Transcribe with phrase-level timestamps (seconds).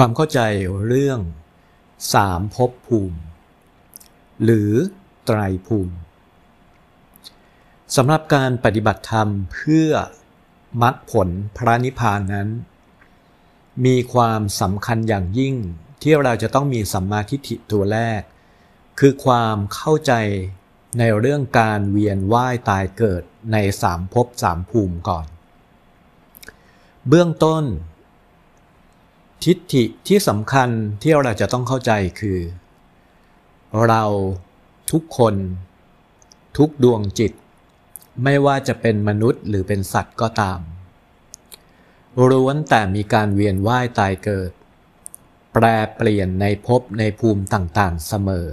[0.00, 0.40] ความเข้าใจ
[0.86, 1.20] เรื่อง
[2.14, 3.18] สามภพภูมิ
[4.44, 4.72] หรือ
[5.26, 5.94] ไตรภูมิ
[7.96, 9.90] สำหรับการปฏิบัติธรรมเพื่อ
[10.82, 12.48] มรรคผลพระนิพพานนั้น
[13.86, 15.54] มีความสำคัญอย่างยิ่ง
[16.02, 18.20] ที่เราจะต้องมีสัมมาทิฏฐิตัวแรก
[18.98, 20.12] คือความเข้าใจ
[20.98, 25.26] ในเรื่องการเวียนว่ายตายเกิดในสามภพสามภูมิก่อน
[27.08, 27.64] เบื้องต้น
[29.44, 30.68] ทิฏฐิที่สำคัญ
[31.02, 32.38] ที่เราจะต้องเข้าใจคือ
[33.86, 34.04] เรา
[34.90, 35.34] ทุกคน
[36.58, 37.32] ทุกดวงจิต
[38.24, 40.60] ไม่ว่าจะเป็นมนุษย์หรือเป็นสัตว์ก็ตาม
[42.30, 44.50] ล้วนแต่มีการเวียนว่ายตายเกิด
[45.52, 45.64] แปร
[45.96, 48.48] เปลี่ยนในภพในภูมิต่างๆเสมอ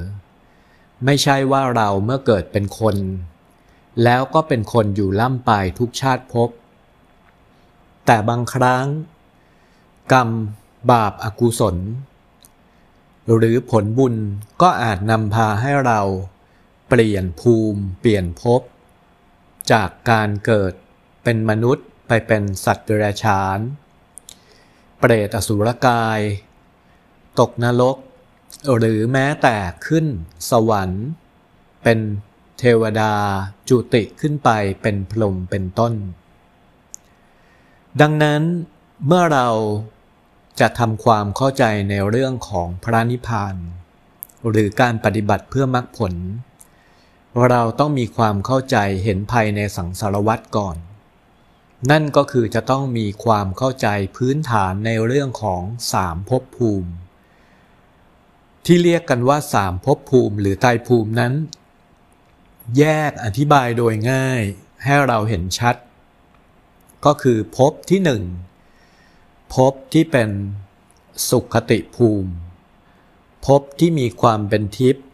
[1.06, 2.96] ไม่ใช่ว่าเราเมื่อเกิดเป็นคน
[4.04, 6.50] แล้วก็เป็นคนอยู่ล่ำไปทุกชาติภพ
[8.06, 8.86] แต่บางครั้ง
[10.14, 10.30] กรรม
[10.92, 11.78] บาปอากุศล
[13.38, 14.16] หรือผลบุญ
[14.62, 16.02] ก็อาจนำพาให้เรา
[16.90, 18.62] เปลี่ยนภูมิเปลี่ยนภพ
[19.72, 20.74] จากการเกิด
[21.24, 23.60] เป็นมนุษย์ไปเป็นสัตว์เดรัจฉาน
[25.00, 26.20] เปรตอสุรกาย
[27.40, 27.98] ตกนรก
[28.78, 30.06] หรือแม้แต่ขึ้น
[30.50, 31.06] สวรรค์
[31.84, 32.00] เป็น
[32.60, 33.14] เทวดา
[33.70, 34.50] จุติขึ้นไป
[34.82, 35.94] เป็นพรหมเป็นต้น
[38.02, 38.42] ดังนั้น
[39.06, 39.48] เมื่อเรา
[40.60, 43.56] จะทำความเข้าใจในเรื่องของพระนิพพาน
[44.50, 46.14] หรือการปฏิบัติเพื่อมรรคผล
[47.50, 50.78] เราต้องมีความเข้าใจเห็นภัยในสังสารวัฏก่อน
[51.92, 55.62] นั่นก็คือจะต้องมีความเข้าใจพื้นฐานในเรื่องของ
[55.94, 56.92] สามภพภูมิ
[58.66, 61.34] ที่เรียกกันว่าสามภพภูมิหรือไตรภูมินั้น
[62.78, 64.42] แยกอธิบายโดยง่าย
[64.84, 65.76] ให้เราเห็นชัด
[67.06, 68.24] ก็คือภพที่หนึ่ง
[69.54, 70.30] ภพที่เป็น
[71.30, 72.32] สุขติภูมิ
[73.46, 75.06] ภพที่มีความเป็นทิพย์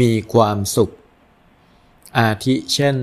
[0.00, 0.94] มีความสุข
[2.18, 2.96] อาทิเช่น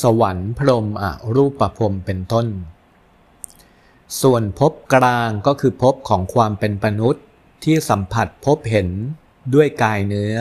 [0.00, 1.04] สวรรค์พรมอ
[1.34, 2.46] รูปประพรมเป็นต้น
[4.20, 7.24] ส่วนภพกลางก็คือภพของความเป็นมนุษย์
[7.64, 8.88] ที่สัมผัสพบเห็น
[9.54, 10.36] ด้วยกายเนื้อ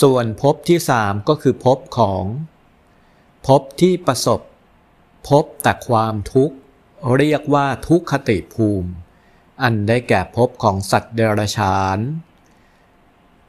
[0.00, 2.24] ส่วนภพที่สามก็คือภพของ
[3.46, 4.40] ภพที่ประสบ
[5.28, 6.56] พบแต่ความทุกข์
[7.16, 8.90] เรียกว่าทุกขติภูมิ
[9.62, 11.98] อันได้แก่ภพของสัตว์เดรัจฉาน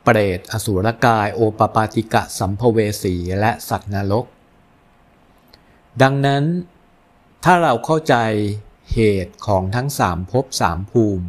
[0.03, 4.25] เปรตอสุรกายโอปปาติกะสัมภเวสีและสัตว์นรก
[6.01, 6.43] ดังนั้น
[7.43, 8.15] ถ้าเราเข้าใจ
[8.93, 11.27] เหตุของทั้งสามภพสามภูมิ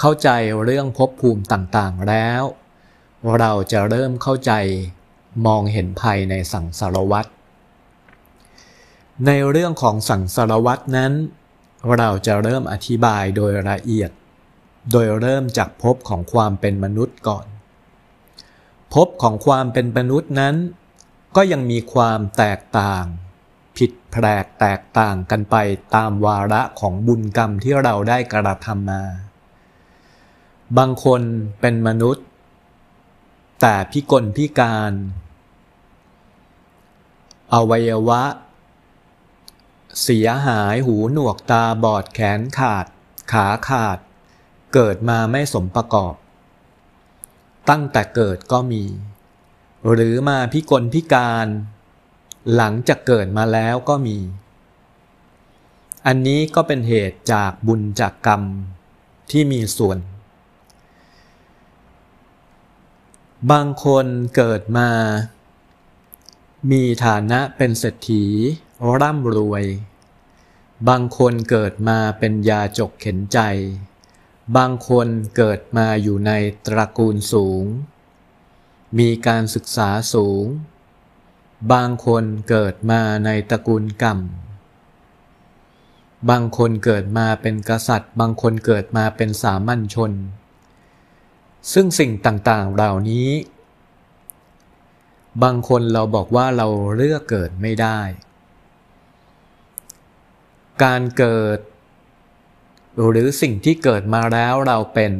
[0.00, 0.30] เข้าใจ
[0.64, 2.42] เรื่องภพภูมิต่างๆแล้ว
[3.38, 4.52] เราจะเริ่มเข้าใจ
[5.46, 7.26] มองเห็นภัยในสังสารวัฏ
[9.24, 11.12] ในเรื่องของสังสารวัฏนั้น
[11.96, 14.10] เราจะเริ่มอธิบายโดยละเอียด
[14.92, 17.46] โดยเริ่มจากภพของความเป็นมนุษย์ก่อน
[18.94, 20.54] ภพของความเป็นมนุษย์นั้น
[21.36, 23.04] ก็ยังมีความแตกต่าง
[23.76, 25.56] ผิดแปลกแตกต่างกันไป
[25.94, 29.02] ตามวาระของบุญกรรมที่เราได้กระทำมา
[30.78, 31.22] บางคน
[31.60, 32.24] เป็นมนุษย์
[33.60, 34.92] แต่พิกลพิการ
[37.54, 38.22] อวัยวะ
[40.02, 42.86] เสียหายหูหนวกตาบอดแขนขาด
[43.32, 43.98] ขาขาด
[44.74, 46.14] เกิดมาไม่สมประกอบ
[47.70, 48.84] ตั้งแต่เกิดก็มี
[49.92, 51.46] หรือมาพิกลพิการ
[52.54, 54.18] หลังจากเกิดมาแล้วก็มี
[56.06, 58.42] อันนี้ก็เป็นเหตุจากบุญจากกรรม
[59.30, 59.98] ที่มีส่วน
[63.50, 64.06] บางคน
[64.36, 64.90] เกิดมา
[66.70, 68.24] มีฐานะเป็นเศรษฐี
[69.02, 69.64] ร่ำรวย
[70.88, 73.38] บางคนเกิดมาเป็นยาจกเข็นใจ
[74.56, 76.32] บางคนเกิดมาอยู่ใน
[76.66, 77.64] ตระกูลสูง
[78.98, 80.44] มีการศึกษาสูง
[81.72, 84.18] บางคนเกิดมาในตระกูลกรรม
[86.30, 90.12] บางคนเกิดมาเป็นกษัตริย์ บางคนเกิดมาเป็นสามัญชน
[91.72, 93.30] ซึ่งสิ่งต่างๆเหล่านี้
[95.42, 98.00] บางคนเราบอกว่าเราเลือกเกิดไม่ได้
[100.84, 101.58] การเกิด
[103.10, 105.12] หรือสิ่งที่เกิดมาแล้วเราเป็น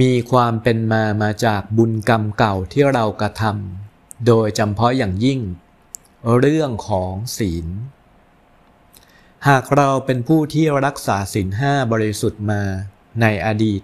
[0.00, 5.40] มีความเป็นมามาจากบุญกรรมเก่าที่เรากระทำโดยจำเพาะอย่างยิ่ง
[6.38, 7.66] เรื่องของศีล
[9.48, 12.62] หากเราเป็นผู้ที่รักษาศีลห้าบริสุทธิ์มา
[13.20, 13.82] ในอดีต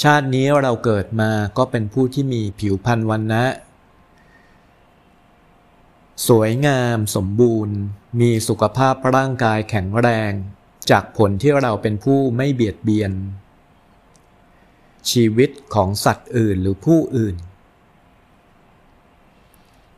[0.00, 3.44] ชาตินี้เราเกิดมาก็เป็นผู้ที่มีผิวพรรณวันนะ
[6.28, 7.78] สวยงาม สมบูรณ์
[8.20, 10.32] มีสุขภาพร่างกายแข็งแรง
[10.90, 13.12] จากผลที่เราเป็นผู้ไม่เบียดเบียน
[15.10, 17.36] ชีวิตของสัตว์อื่นหรือผู้อื่น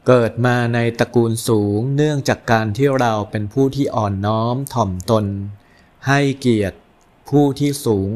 [0.06, 5.26] เกิดมาในตระกูลสูงเนื่องจากการที่เราเป็นผู้ที่อ่อนน้อมถ่อมตน
[6.08, 6.78] ให้เกียรติ
[7.30, 8.10] ผู้ที่สูง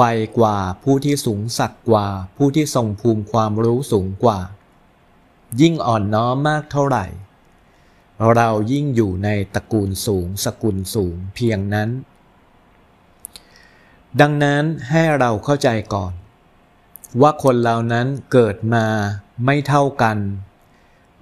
[0.00, 4.38] วัยกว่าผู้ที่สูงสักกว่า ผู้ที่ทรงภูมิความรู้สูงกว่า
[5.60, 7.06] ยิ่งอ่อนน้อมมากเท่าไหร่
[8.34, 11.90] เรายิ่งอยู่ในตระกูลสูง สกุลสูงเพียงนั้น
[14.20, 16.12] ดังนั้นให้เราเข้าใจก่อน
[17.20, 18.86] ว่าคนเหล่านั้นเกิดมา
[19.44, 20.18] ไม่เท่ากัน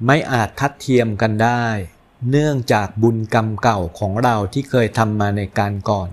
[0.06, 1.64] ไม่อาจทัดเทียมกันได้
[2.30, 6.08] เนื่องจากบุญกรรมเก่าของเราที่เคยทำมาในการก่อน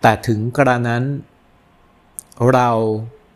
[0.00, 1.04] แต่ถึงกระนั้น
[2.52, 2.70] เรา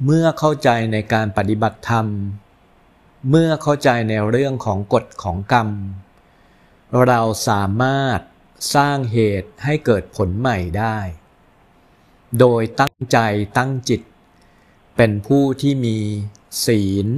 [0.04, 2.06] เมื่อเข้าใจในการปฏิบัติธรรม
[3.30, 5.68] เมื่อเข้าใจในเรื่องของกฎของกรรม
[7.06, 8.20] เราสามารถ
[8.74, 10.98] สร้างเหตุให้เกิดผลใหม่ได้
[12.38, 13.18] โดยตั้งใจ
[13.58, 14.00] ตั้งจิต
[14.96, 15.98] เป็นผู้ที่มี
[16.66, 17.08] ศีล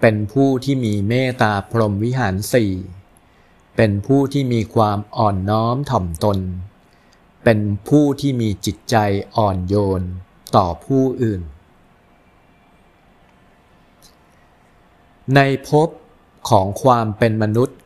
[0.00, 2.72] เป็นผู้ที่มีเมตตาพรหมวิหารสี่
[3.76, 6.38] เป็นผู้ที่มีความอ่อนน้อมถ่อมตน
[7.44, 8.96] เป็นผู้ที่มีจิตใจ
[9.36, 10.02] อ่อนโยน
[10.56, 11.42] ต่อผู้อื่น
[15.36, 15.88] ในภพ
[16.50, 17.78] ของความเป็นมนุษย์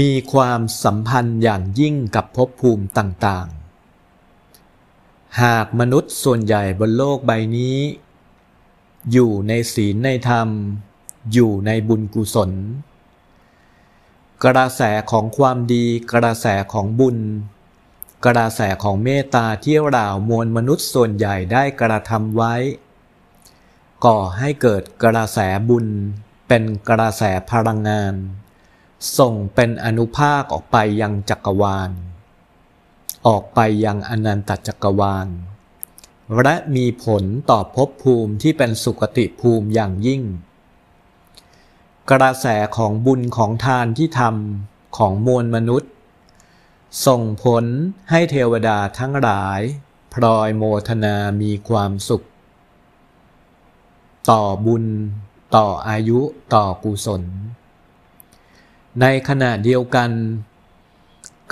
[0.00, 7.76] มีความสัมพันธ์อย่างยิ่งกับภพภูมิต่างๆ หากมนุษย์ส่วนใหญ่บนโลกใบนี้
[9.12, 10.48] อยู่ในศีลในธรรม
[11.32, 12.50] อยู่ในบุญกุศล
[14.44, 17.18] กระแสของความดีกระแสของบุญ
[18.26, 22.54] กระแสของเมตตาที่เรามวลมนุษย์ส่วนใหญ่ได้กระทำไว้
[24.04, 25.38] ก่อให้เกิดกระแส
[25.68, 25.86] บุญ
[26.48, 28.14] เป็นกระแสพลังงาน
[29.18, 31.90] ส่งเป็นอนุภาคออกไปยังจักรวาล
[33.26, 35.28] ออกไปยังอนันตจักรวาล
[36.42, 40.22] และมีผลต่อภพภูมิที่เป็นสุคติภูมิอย่างยิ่ง
[42.10, 42.46] กระแส
[42.76, 45.90] ของบุญของทานที่ทำของมวลมนุษย์
[47.06, 47.64] ส่งผล
[48.10, 49.60] ให้เทวดาทั้งหลาย
[50.14, 52.26] พลอยโมทนามีความสุข
[54.30, 54.84] ต่อบุญ
[55.56, 56.20] ต่ออายุ
[56.54, 57.22] ต่อกุศล
[59.00, 60.10] ในขณะเดียวกัน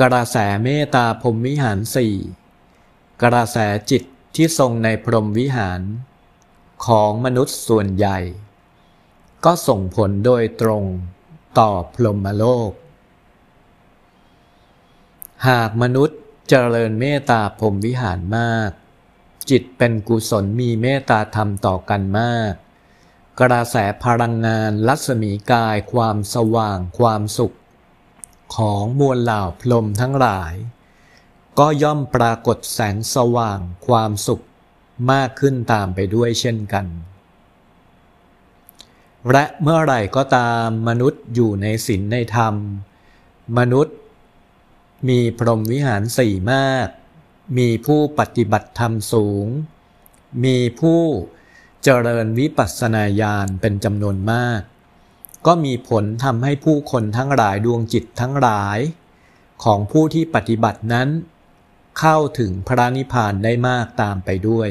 [0.00, 2.14] กระแสเมตตาพรมวิหารสี่
[3.22, 3.58] กระแส
[3.90, 4.02] จิต
[4.34, 5.80] ที่ทรงในพรหมวิหาร
[6.86, 8.18] ของมนุษย์ส่วนใหญ่
[9.44, 10.84] ก็ส่งผลโดยตรง
[11.58, 12.72] ต่อพรหมโลก
[15.48, 16.18] หากมนุษย์
[16.48, 18.70] เจริญเมตตาพรมวิหารมาก
[19.50, 22.54] จิตเป็นกุศลมีเมตตาธรรมต่อกันมาก
[23.40, 27.56] กระแสพลังงานรัศมีกายความสว่างความสุข
[28.56, 30.54] ของมวลเหล่าพรมทั้งหลาย
[31.58, 34.44] ก็ย่อมปรากฏแสงสว่างความสุข
[35.10, 36.86] มากขึ้นตามไปด้วยเช่นกัน
[39.30, 42.54] และเมื่อไหร่ก็ตามมนุษย์อยู่ในศีลในธรรม
[43.58, 43.96] มนุษย์
[45.08, 46.88] มีพรหมวิหารสี่มาก
[47.58, 49.46] มีผู้ปฏิบัติธรรมสูง
[50.44, 51.02] มีผู้
[51.86, 54.60] เจริญวิปัสสนาญาณเป็นจำนวนมาก
[55.46, 58.78] ก็มีผลทำให้ผู้คนทั้งหลายดวงจิตทั้งหลาย
[59.64, 61.08] ของผู้ที่ปฏิบัตินั้น
[61.98, 64.68] เข้าถึงพระนิพพานได้มากตามไปด้วย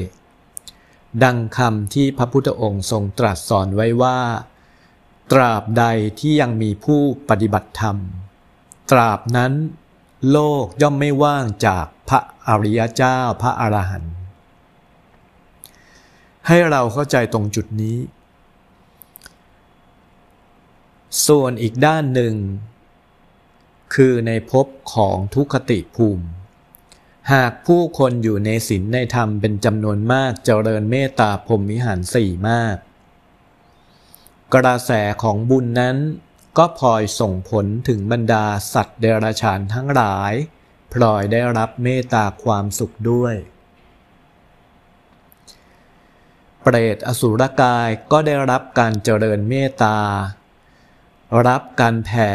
[1.24, 4.18] ดังคำที่พระพุทธองค์ทรงตรัสสอนไว้ว่า
[5.32, 5.84] ตราบใด
[6.20, 7.96] ที่ยังมีผู้ปฏิบัติธรรม
[8.90, 9.52] ตราบนั้น
[10.30, 14.14] โลกย่อมไม่ว่างจากพระอริยเจ้าพระอรหันต์
[16.48, 17.98] ให้เราเข้าใจตรงจุดนี้
[21.26, 22.34] ส่วนอีกด้านหนึ่ง
[23.94, 26.26] คือในภพของทุคติภูมิ
[27.32, 32.76] หากผู้คนอยู่ในศีลในธรรมเป็นจำนวนมากเจริญเมตตาพรมิหารสี่มาก
[34.54, 35.96] กระแสของบุญนั้น
[36.58, 40.32] ก็พลอยส่งผลถึงบรรดาสัตว์เดรัจฉานทั้งหลาย
[40.92, 43.34] พลอยได้รับเมตตาความสุขด้วย
[46.66, 49.98] เปรตอสุรกายก็ได้รับการเจริญเมตตา
[51.46, 52.32] รับการแผ่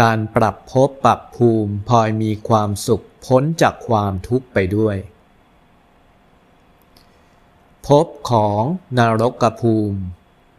[0.00, 4.96] การปรับภพปรับภูมิพลอยมีความสุขพ้นจากความทุกข์ไปด้วย
[7.86, 8.62] ภพของ
[8.98, 10.00] นรกภูมิ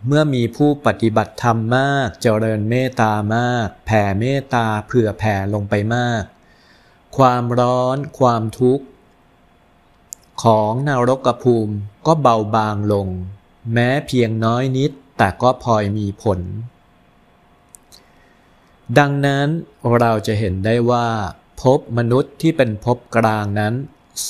[0.05, 6.23] เมื่อมีผู้ปฏิบัติธรรมมาก เจริญเมตตามาก แผ่เมตตาเผื่อแผ่ลงไปมาก
[7.17, 8.85] ความร้อน ความทุกข์
[10.41, 11.75] ของนรกภูมิ
[12.05, 13.07] ก็เบาบางลง
[13.73, 16.39] แม้เพียงน้อยนิดแต่ก็พลอยมีผล
[18.97, 19.47] ดังนั้น
[19.99, 21.07] เราจะเห็นได้ว่า
[21.61, 23.73] พบมนุษย์ที่เป็นพบกลางนั้น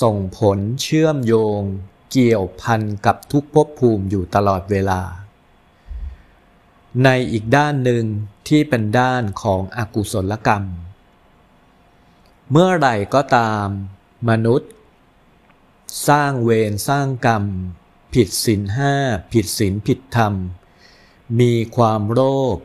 [0.01, 1.61] ส่งผลเชื่อมโยง
[2.11, 5.01] เกี่ยวพันกับทุกภพภูมิอยู่ตลอดเวลา
[7.03, 8.03] ในอีกด้านหนึ่ง
[8.47, 10.63] ที่เป็นด้านของอกุศลกรรม
[12.51, 13.67] เมื่อไหร่ก็ตาม
[14.29, 14.69] มนุษย์
[16.07, 17.43] สร้างเวรสร้างกรรม
[18.13, 18.93] ผิดศีลห้า
[19.31, 20.33] ผิดศีลผิดธรรม
[21.39, 22.21] มีความโล
[22.55, 22.57] ภ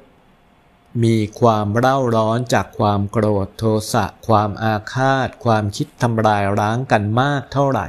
[1.05, 7.87] มีความเร่าร้อนจากความโกรธโทสะความอาฆาต ความคิดทำลายร้างกันมากเท่าไหร่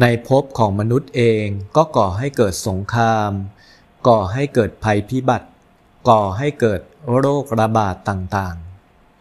[0.00, 1.46] ในภพของมนุษย์เอง
[1.76, 3.30] ก็ก่อให้เกิดสงคราม
[4.08, 5.48] ก่อให้เกิดภัยพิบัติ
[6.08, 6.80] ก่อให้เกิด
[7.16, 8.56] โรคระบาดต่าง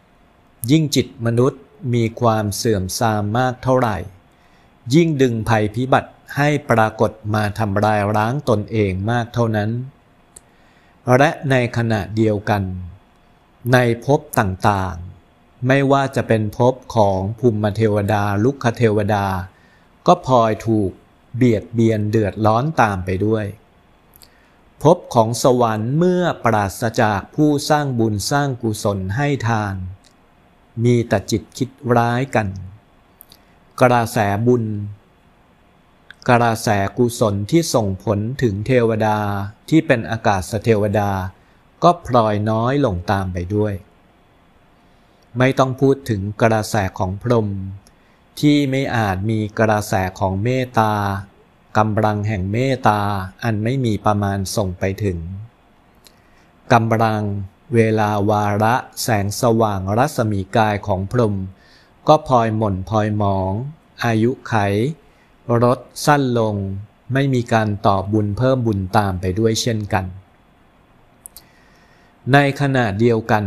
[0.02, 1.62] ๆ ยิ่งจิตมนุษย์
[1.94, 3.98] มีความเสื่อมทรามมากเท่าไหร่
[4.94, 9.70] ยิ่งดึงภัยพิบัติให้ปรากฏมาทำลายร้างตนเองมากเท่านั้น
[11.18, 12.64] และในขณะเดียวกัน
[13.74, 19.28] ในภพต่างๆ ไม่ว่าจะเป็นภพของภูมิเทวดาลุกคเทวดา
[20.08, 20.92] ก็พลอยถูก
[21.36, 23.46] เบียดเบียนเดือดร้อนตามไปด้วย
[24.84, 29.76] ภพของสวรรค์เมื่อปราศจากผู้สร้างบุญสร้างกุศลให้ทาน
[30.84, 32.48] มีแต่จิตคิดร้ายกัน
[33.84, 34.18] กระแส
[34.48, 34.66] บุญ
[36.30, 39.18] กระแสกุศลที่ส่งผลถึงเทวดา
[39.70, 41.12] ที่เป็นอากาศเทวดา
[41.84, 43.74] ก็พลอยน้อยลงตามไปด้วย
[45.38, 47.48] ไม่ต้องพูดถึงกระแสของพรหม
[48.40, 50.94] ที่ไม่อาจมีกระแสของเมตตา
[51.78, 53.02] กำลังแห่งเมตตา
[53.44, 55.18] อันไม่มีประมาณส่งไปถึง
[56.74, 57.24] กำลัง
[57.76, 61.36] เวลาวาระแสงสว่างรัศมีกายของพรหม
[62.08, 63.52] ก็พลอยหม่นพลอยหมอง
[64.04, 64.54] อายุไข
[65.64, 66.56] ลดสั้นลง
[67.14, 70.06] ไม่มีการตอบบุญเพิ่มบุญตามไปด้วยเช่นกัน
[72.34, 73.46] ในขณะเดียวกัน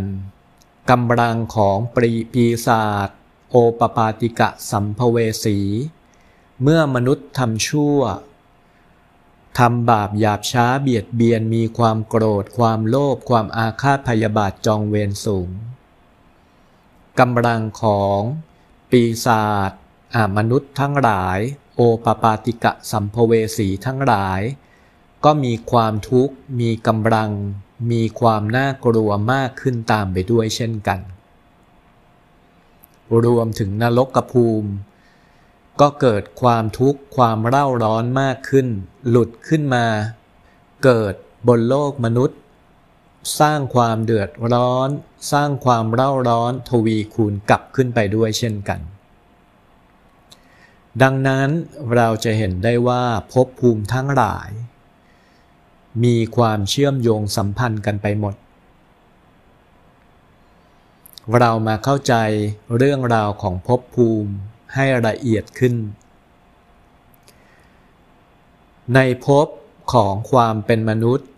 [0.90, 3.08] กำลังของปรีปีศาจ
[3.50, 5.58] โอปปาติกะสัมภเวสี
[6.62, 7.98] เมื่อมนุษย์ทำชั่ว
[9.58, 15.48] ทำบาปหยาบช้าเบียดเบียนมีความโกรธ ความโลภความอาฆาตพยาบาทจองเวรสูง
[17.20, 18.22] กำลังของ
[18.90, 19.72] ปีศาจ
[20.36, 21.38] มนุษย์ทั้งหลาย
[21.76, 24.40] โอปปาติกะสัมภเวสีทั้งหลาย
[25.24, 27.30] ก็มีความทุกข์ มีกำลัง
[27.90, 31.00] มีความน่ากลัวมากขึ้นตามไปด้วยเช่นกัน
[33.24, 34.70] รวมถึงนรกกภูมิ
[35.80, 38.66] ก็เกิดความทุกข์ความเร่าร้อนมากขึ้น
[39.08, 39.86] หลุดขึ้นมา
[40.84, 41.14] เกิด
[41.48, 42.38] บนโลกมนุษย์
[43.38, 44.88] สร้างความเดือดร้อน
[45.32, 48.80] สร้างความเร่าร้อนทวีคูณกลับขึ้นไปด้วยเช่นกัน
[51.02, 51.48] ดังนั้น
[51.94, 54.50] เราจะเห็นได้ว่าภพภูมิทั้งหลาย
[56.04, 58.34] มีความเชื่อมโยงสัมพันธ์กันไปหมด
[61.38, 62.14] เรามาเข้าใจ
[62.76, 64.30] เรื่องราวของภพภูมิ
[64.74, 65.74] ให้ละเอียดขึ้น
[68.94, 69.46] ในภพ
[69.92, 71.28] ของความเป็นมนุษย์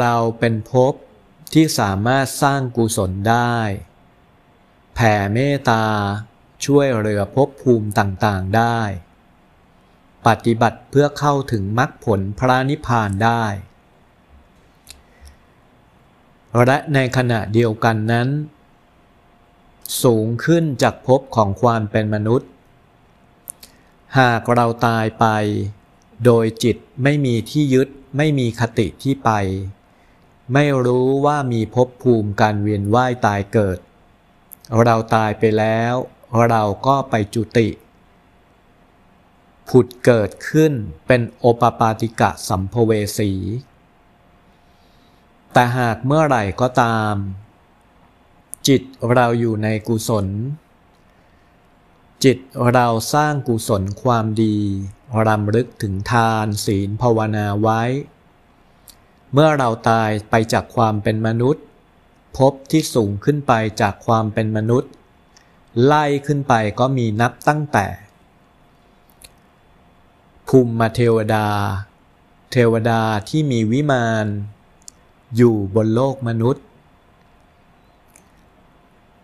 [0.00, 0.94] เราเป็นภพ
[1.52, 3.56] ที่สามารถสร้างกุศลได้
[4.94, 5.84] แผ่เมตตา
[6.64, 8.78] ช่วยเหลือภพภูมิต่างๆได้
[10.26, 13.44] ปฏิบัติเพื่อเข้าถึงมรรคผลพระนิพพานได้
[16.64, 18.28] และในขณะเดียวกันนั้น
[20.02, 22.48] สูงขึ้นจากภพของความเป็นมนุษย์
[24.18, 25.26] หากเราตายไป
[26.24, 29.30] โดยจิตไม่มีที่ยึดไม่มีคติที่ไป
[30.52, 33.78] ไม่รู้ว่ามีภพภูมิการเวียนว่ายตายเกิด
[34.84, 35.94] เราตายไปแล้ว
[36.48, 37.68] เราก็ไปจุติ
[39.68, 40.72] ผุดเกิดขึ้น
[41.06, 43.32] เป็นโอปปาติกะสัมภเวสี
[45.52, 47.14] แต่หากเมื่อไหร่ก็ตาม
[48.68, 50.26] จิตเราอยู่ในกุศล
[52.24, 52.38] จิต
[52.72, 54.56] เราสร้างกุศลความดี
[55.26, 57.82] รำลึกถึงทานศีลภาวนาไว้
[59.32, 61.64] เมื่อเราตายไปจากความเป็นมนุษย์
[62.36, 64.90] ภพที่สูงขึ้นไปจากความเป็นมนุษย์
[65.84, 67.86] ไล่ขึ้นไปก็มีนับตั้งแต่
[70.48, 71.46] ภูมิมาเทวดา
[72.52, 74.26] เทวดาที่มีวิมาน
[75.36, 76.64] อยู่บนโลกมนุษย์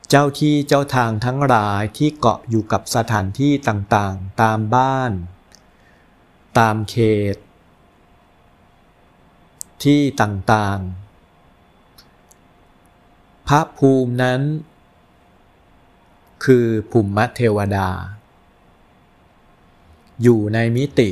[0.09, 5.13] เจ้าที่เจ้าทางทั้งหลายที่เกาะอยู่กับสถานที่ต่างๆ ตามบ้าน
[6.59, 6.97] ตามเข
[7.35, 7.37] ต
[9.85, 11.03] ที่ต่างๆ
[13.49, 14.41] พระภูมินั้น
[16.45, 17.89] คือภูมิเทวดา
[20.23, 21.11] อยู่ในมิติ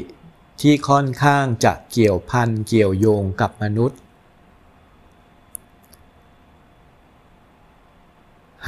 [0.60, 3.98] ที่ค่อนข้างจะเกี่ยวพันเกี่ยวโยงกับมนุษย์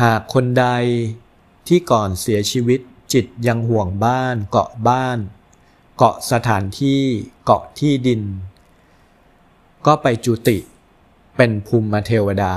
[0.01, 0.67] หากคนใด
[1.69, 2.81] ที่ก่อนเสียชีวิต
[3.13, 5.19] จิตยังห่วงบ้านเกาะบ้าน
[5.97, 7.03] เกาะสถานที่
[7.45, 8.23] เกาะที่ดิน
[9.87, 10.59] ก็ไปจุติ
[11.37, 12.55] เป็นภูมิเทวดา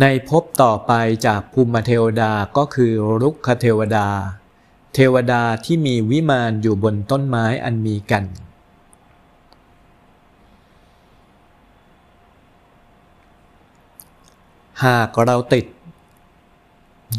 [0.00, 0.92] ในภพต่อไป
[1.26, 4.08] จากภูมิเทวดาก็คือรุกขเทวดา
[4.94, 8.24] เทวดาที่มีวิมานอยู่บนต้นไม้อันมีกัน
[14.84, 15.66] หากเราติด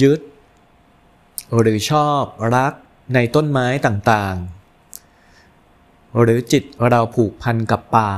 [0.02, 0.20] ยึด
[1.60, 2.24] หรือชอบ
[2.56, 2.74] รัก
[3.14, 4.59] ในต้นไม้ต่างๆ
[6.22, 8.10] หรือจิตเราผูกพันกับป่า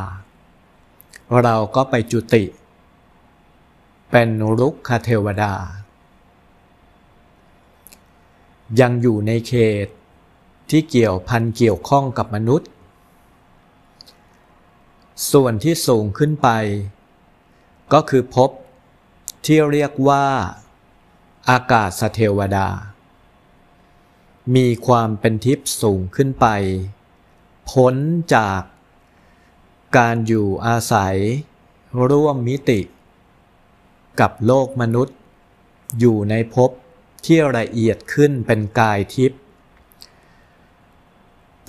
[1.43, 2.43] เราก็ไปจุติ
[4.11, 4.29] เป็น
[4.59, 5.53] รุกขเทวดา
[8.79, 9.53] ยังอยู่ในเข
[9.85, 9.87] ต
[10.69, 12.69] ที่เกี่ยวพันเกี่ยวข้องกับมนุษย์
[15.31, 16.49] ส่วนที่สูงขึ้นไป
[17.93, 18.49] ก็คือพบ
[19.45, 20.25] ที่เรียกว่า
[21.49, 22.67] อากาศเทวดา
[24.55, 26.47] มีความเป็นทิพย์สูงขึ้นไป
[27.71, 27.95] พ้น
[28.35, 28.61] จาก
[29.97, 31.17] การอยู่อาศัย
[32.09, 32.79] ร่วมมิติ
[34.19, 35.17] กับโลกมนุษย์
[35.99, 36.71] อยู่ในภพ
[37.25, 39.39] ที่ละเอียดขึ้นเป็นกายทิพย์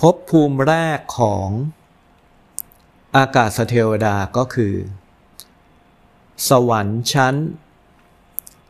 [0.01, 1.49] ภพภูมิแรกของ
[3.15, 4.75] อากาศเทวดาก็คือ
[6.49, 7.35] สวรรค์ชั้น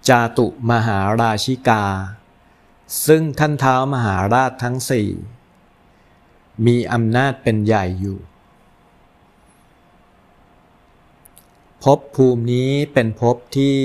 [0.10, 1.84] จาตุมหาราชิกา
[3.05, 5.10] ซึ่งท่านเท้ามหาราชทั้งสี่
[6.65, 8.19] มีอำนาจเป็นใหญ่อยู่
[11.83, 13.79] ภพภูมินี้เป็นภพที่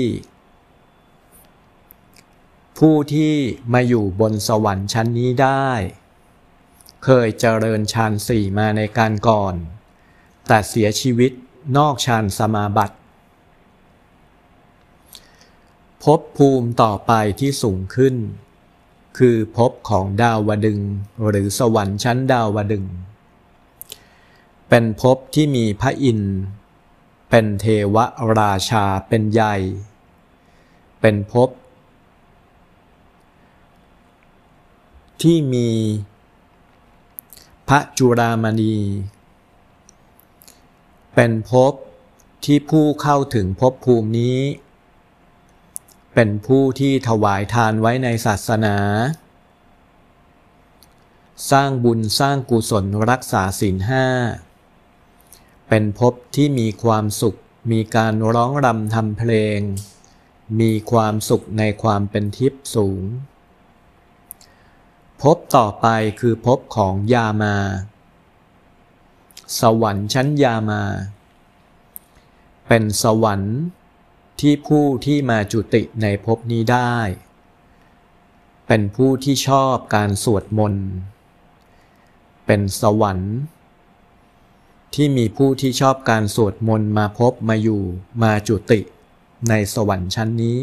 [2.77, 3.33] ผู้ที่
[3.73, 5.69] มาอยู่บนสวรรค์ชั้นนี้ได้
[7.03, 9.55] เคยเจริญฌานสี่มาในการก่อน
[10.47, 11.31] แต่เสียชีวิต
[11.77, 12.97] นอกฌานสมาบัติ
[16.03, 18.15] ภพภูมิต่อไปที่สูงขึ้น
[19.19, 20.79] คือภพของดาวดึง
[21.29, 22.85] หรือสวรรค์ชั้นดาวดึง
[24.69, 26.35] เป็นภพที่มีพระอินทร์
[27.29, 27.97] เป็นเทว
[28.39, 29.55] ราชาเป็นใหญ่
[31.01, 31.49] เป็นภพ
[35.21, 35.69] ที่มี
[37.69, 38.75] พระจุรามณี
[41.15, 41.73] เป็นภพ
[42.43, 44.37] ที่ผู้เข้าถึงภพภูมินี้
[46.13, 48.77] เป็นผู้ที่ถวายทานไว้ในศาสนา
[51.51, 54.05] สร้างบุญสร้างกุศลรักษาศีลห้า
[55.69, 57.39] เป็นภพที่มีความสุข
[57.71, 59.59] มีการร้องรำทำเพลง
[60.59, 63.03] มีความสุขในความเป็นทิพย์สูง
[65.21, 65.87] ภพต่อไป
[66.19, 67.55] คือภพของยามา
[69.59, 70.81] สวรรค์ชั้นยามา
[72.67, 73.57] เป็นสวรรค์
[74.39, 76.95] ที่ผู้ที่มาจุติในภพนี้ได้
[78.67, 80.87] เป็นผู้ที่ชอบการสวดมนต์
[82.45, 83.35] เป็นสวรรค์
[84.93, 87.83] ที่มีผู้ที่ชอบการสวดมนต์มาพบมาอยู่
[88.21, 88.79] มาจุติ
[89.49, 90.57] ในสวรรค์ชั้นนี้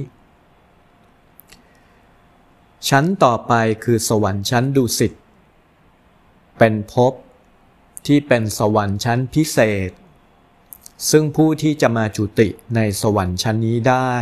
[2.88, 3.52] ชั้นต่อไป
[3.84, 5.12] คือสวรรค์ชั้นดุสิต
[6.58, 7.12] เป็นภพ
[8.06, 9.58] ที่เป็นสวรรค์ชั้นพิเศ
[9.88, 9.90] ษ
[11.10, 14.12] ซึ่งผู้ที่จะมาจุติในสวรรค์ชั้นนี้ได้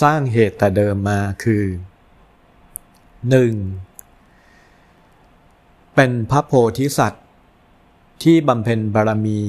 [0.00, 1.64] สร้างเหตุแต่เดิมมาคือ
[4.44, 5.94] 1.
[5.94, 7.24] เป็นพระโพธิสัตว์
[8.22, 9.40] ที่บำเพ็ญบารมี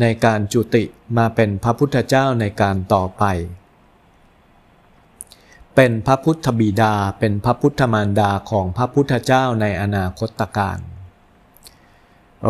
[0.00, 0.84] ในการจุติ
[1.16, 3.24] มาเป็นพระพุทธเจ้าในการต่อไป
[5.74, 10.78] เป็นพระพุทธบิดาเป็นพระพุทธมารดาของพระพุทธเจ้าในอนาคตการ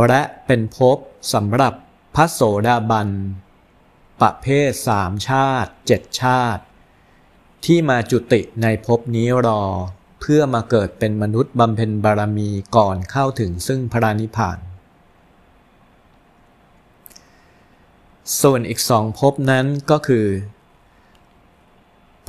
[0.08, 0.98] และเป็นภพ
[1.32, 1.74] สำหรับ
[2.14, 3.08] พระโสดาบัน
[4.22, 6.62] ประเภทสามชาติเจ็ดชาติ
[7.64, 9.62] ที่มาจุติในภพนี้รอ
[10.20, 14.58] เพื่อมาเกิดเป็นมนุษย์บำเพ็ญบารมีก่อนเข้าถึงซึ่งพระนิพพาน
[18.40, 20.26] ส่วนอีกสองภพนั้นก็คือ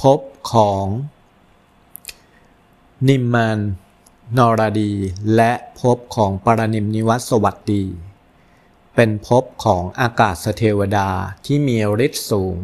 [0.02, 0.20] ภพ
[0.54, 0.86] ของ
[3.10, 3.60] นิมมาน
[4.38, 4.94] นรดี
[5.36, 7.84] และภพของปรนิมนิวัตสวัสดี
[8.96, 11.10] เป็นภพของอากาศเทวดา
[11.46, 12.58] ที่มีฤทธิ์สูง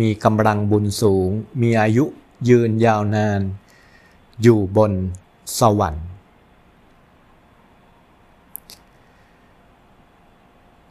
[0.00, 1.30] มีกำลังบุญสูง
[1.62, 2.04] มีอายุ
[2.48, 3.40] ยืนยาวนาน
[4.42, 4.92] อยู่บน
[5.58, 6.08] สวรรค์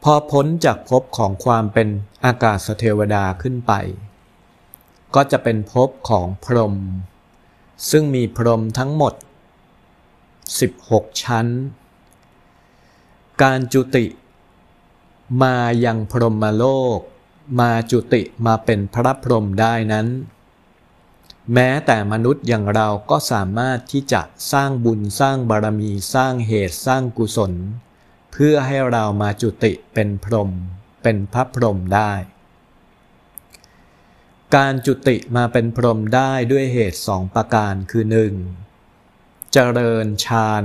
[0.02, 1.88] พอพ้นจากภพของความเป็น
[2.24, 3.72] อากาศเทวดาขึ้นไป
[5.14, 6.74] ก็จะเป็นภพของพรหม
[7.90, 9.14] ซึ่งมีพรหมทั้งหมด
[9.98, 11.46] 16 ชั้น
[13.42, 14.04] การจุติ
[15.42, 16.64] มายังพรหมโล
[16.96, 16.98] ก
[17.60, 20.06] มาจุติมาเป็นพระพรหมได้นั้น
[21.54, 27.52] แม้แต่มนุษย์อย่างเราก็สามารถที่จะสร้างบุญสร้างบารมีสร้างเหตุสร้างกุศล
[28.32, 30.50] เพื่อให้เรามาจุติเป็นพรหม
[31.02, 32.12] เป็นพระพรหมได้
[34.54, 38.34] การจุติมาเป็นพรหมได้ด้วยเหตุสองประการคือหนึ่ง
[39.52, 40.64] เจริญฌาน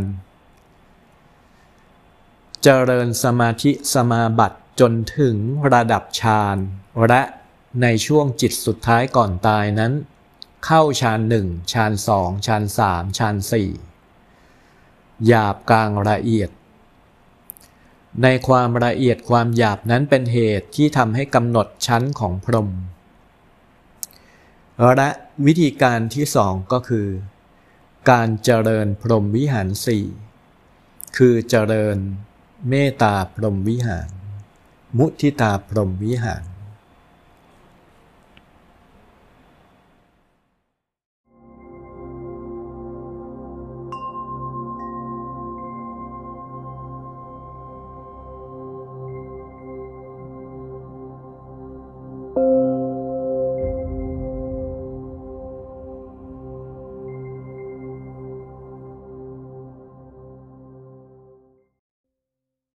[2.66, 5.36] เจริญสมาธิสมาบัติจนถึง
[5.74, 6.58] ระดับฌาน
[7.08, 7.22] และ
[7.82, 9.94] ในช่วงจิตสุดท้ายก่อนตายนั้น
[10.66, 13.70] เข้าฌานหนึ่งฌานสองฌานสามฌานสี่
[15.26, 16.50] หยาบกลางละเอียด
[18.24, 22.70] ในความละเอียดความหยาบนั้นเป็นเหตุที่ทำให้กำหนดชั้นของพรหม
[24.96, 25.10] และ
[25.46, 27.08] วิธีการที่สองก็คือ
[28.10, 30.06] การเจริญพรหมวิหารสี่
[31.18, 31.98] คือเจริญ
[32.70, 34.10] เมตตาพรหมวิหาร
[34.98, 36.44] มุทิตาพรหมวิหาร